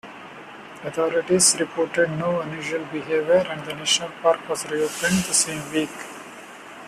[0.83, 5.91] Authorities reported no unusual behavior and the national park was reopened the same week.